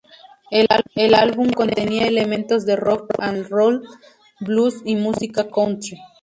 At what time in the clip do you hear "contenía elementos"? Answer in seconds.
1.51-2.65